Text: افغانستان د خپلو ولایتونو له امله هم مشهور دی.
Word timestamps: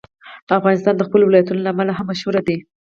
افغانستان 0.59 0.95
د 0.97 1.01
خپلو 1.07 1.23
ولایتونو 1.25 1.63
له 1.63 1.71
امله 1.73 1.91
هم 1.97 2.05
مشهور 2.11 2.35
دی. 2.47 2.57